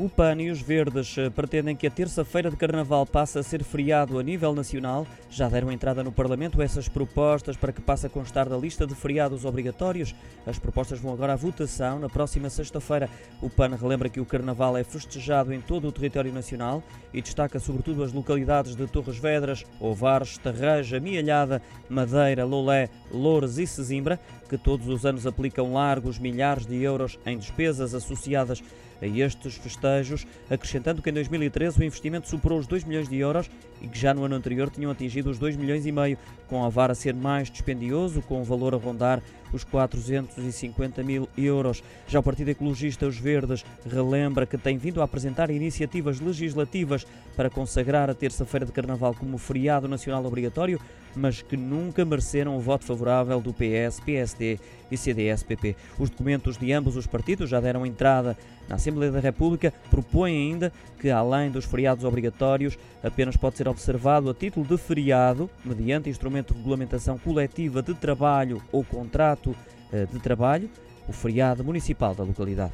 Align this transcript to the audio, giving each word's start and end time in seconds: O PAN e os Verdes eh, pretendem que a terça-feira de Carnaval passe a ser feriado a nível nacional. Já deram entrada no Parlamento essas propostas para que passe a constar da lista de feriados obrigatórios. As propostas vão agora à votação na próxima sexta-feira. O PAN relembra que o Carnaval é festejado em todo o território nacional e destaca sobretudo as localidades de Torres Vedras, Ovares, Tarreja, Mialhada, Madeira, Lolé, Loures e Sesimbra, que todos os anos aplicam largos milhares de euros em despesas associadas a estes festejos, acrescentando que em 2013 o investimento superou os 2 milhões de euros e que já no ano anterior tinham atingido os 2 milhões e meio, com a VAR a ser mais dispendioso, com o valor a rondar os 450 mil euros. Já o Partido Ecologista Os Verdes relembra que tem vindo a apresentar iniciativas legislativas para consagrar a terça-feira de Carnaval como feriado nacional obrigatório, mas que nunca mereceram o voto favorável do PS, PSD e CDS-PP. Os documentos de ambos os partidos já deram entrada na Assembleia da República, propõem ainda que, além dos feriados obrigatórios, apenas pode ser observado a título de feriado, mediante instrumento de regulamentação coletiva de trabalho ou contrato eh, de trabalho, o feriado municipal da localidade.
O 0.00 0.08
PAN 0.08 0.40
e 0.40 0.48
os 0.48 0.60
Verdes 0.60 1.18
eh, 1.18 1.28
pretendem 1.28 1.74
que 1.74 1.84
a 1.84 1.90
terça-feira 1.90 2.48
de 2.48 2.56
Carnaval 2.56 3.04
passe 3.04 3.36
a 3.36 3.42
ser 3.42 3.64
feriado 3.64 4.16
a 4.16 4.22
nível 4.22 4.54
nacional. 4.54 5.04
Já 5.28 5.48
deram 5.48 5.72
entrada 5.72 6.04
no 6.04 6.12
Parlamento 6.12 6.62
essas 6.62 6.88
propostas 6.88 7.56
para 7.56 7.72
que 7.72 7.80
passe 7.80 8.06
a 8.06 8.08
constar 8.08 8.48
da 8.48 8.56
lista 8.56 8.86
de 8.86 8.94
feriados 8.94 9.44
obrigatórios. 9.44 10.14
As 10.46 10.56
propostas 10.56 11.00
vão 11.00 11.12
agora 11.12 11.32
à 11.32 11.36
votação 11.36 11.98
na 11.98 12.08
próxima 12.08 12.48
sexta-feira. 12.48 13.10
O 13.42 13.50
PAN 13.50 13.74
relembra 13.74 14.08
que 14.08 14.20
o 14.20 14.24
Carnaval 14.24 14.76
é 14.76 14.84
festejado 14.84 15.52
em 15.52 15.60
todo 15.60 15.88
o 15.88 15.92
território 15.92 16.32
nacional 16.32 16.80
e 17.12 17.20
destaca 17.20 17.58
sobretudo 17.58 18.04
as 18.04 18.12
localidades 18.12 18.76
de 18.76 18.86
Torres 18.86 19.18
Vedras, 19.18 19.66
Ovares, 19.80 20.38
Tarreja, 20.38 21.00
Mialhada, 21.00 21.60
Madeira, 21.88 22.44
Lolé, 22.44 22.88
Loures 23.10 23.58
e 23.58 23.66
Sesimbra, 23.66 24.20
que 24.48 24.56
todos 24.56 24.86
os 24.86 25.04
anos 25.04 25.26
aplicam 25.26 25.72
largos 25.72 26.20
milhares 26.20 26.66
de 26.66 26.80
euros 26.80 27.18
em 27.26 27.36
despesas 27.36 27.94
associadas 27.94 28.62
a 29.00 29.06
estes 29.06 29.54
festejos, 29.56 29.87
acrescentando 30.50 31.02
que 31.02 31.10
em 31.10 31.12
2013 31.12 31.80
o 31.80 31.84
investimento 31.84 32.28
superou 32.28 32.58
os 32.58 32.66
2 32.66 32.84
milhões 32.84 33.08
de 33.08 33.16
euros 33.16 33.50
e 33.80 33.88
que 33.88 33.98
já 33.98 34.12
no 34.12 34.24
ano 34.24 34.34
anterior 34.34 34.70
tinham 34.70 34.90
atingido 34.90 35.30
os 35.30 35.38
2 35.38 35.56
milhões 35.56 35.86
e 35.86 35.92
meio, 35.92 36.18
com 36.48 36.64
a 36.64 36.68
VAR 36.68 36.90
a 36.90 36.94
ser 36.94 37.14
mais 37.14 37.50
dispendioso, 37.50 38.22
com 38.22 38.40
o 38.40 38.44
valor 38.44 38.74
a 38.74 38.78
rondar 38.78 39.22
os 39.52 39.64
450 39.64 41.02
mil 41.02 41.28
euros. 41.36 41.82
Já 42.06 42.20
o 42.20 42.22
Partido 42.22 42.50
Ecologista 42.50 43.06
Os 43.06 43.18
Verdes 43.18 43.64
relembra 43.86 44.46
que 44.46 44.58
tem 44.58 44.78
vindo 44.78 45.00
a 45.00 45.04
apresentar 45.04 45.50
iniciativas 45.50 46.20
legislativas 46.20 47.06
para 47.36 47.50
consagrar 47.50 48.10
a 48.10 48.14
terça-feira 48.14 48.66
de 48.66 48.72
Carnaval 48.72 49.14
como 49.14 49.38
feriado 49.38 49.86
nacional 49.86 50.24
obrigatório, 50.24 50.80
mas 51.14 51.42
que 51.42 51.56
nunca 51.56 52.04
mereceram 52.04 52.56
o 52.56 52.60
voto 52.60 52.84
favorável 52.84 53.40
do 53.40 53.52
PS, 53.52 54.00
PSD 54.00 54.58
e 54.90 54.96
CDS-PP. 54.96 55.76
Os 55.98 56.10
documentos 56.10 56.56
de 56.56 56.72
ambos 56.72 56.96
os 56.96 57.06
partidos 57.06 57.50
já 57.50 57.60
deram 57.60 57.86
entrada 57.86 58.36
na 58.68 58.76
Assembleia 58.76 59.10
da 59.10 59.20
República, 59.20 59.72
propõem 59.90 60.52
ainda 60.52 60.72
que, 61.00 61.10
além 61.10 61.50
dos 61.50 61.64
feriados 61.64 62.04
obrigatórios, 62.04 62.78
apenas 63.02 63.36
pode 63.36 63.56
ser 63.56 63.68
observado 63.68 64.28
a 64.28 64.34
título 64.34 64.66
de 64.66 64.76
feriado, 64.76 65.48
mediante 65.64 66.10
instrumento 66.10 66.52
de 66.52 66.58
regulamentação 66.58 67.18
coletiva 67.18 67.82
de 67.82 67.94
trabalho 67.94 68.62
ou 68.70 68.84
contrato 68.84 69.37
eh, 69.92 70.06
de 70.06 70.18
trabalho, 70.18 70.68
o 71.06 71.12
feriado 71.12 71.64
municipal 71.64 72.14
da 72.14 72.24
localidade. 72.24 72.72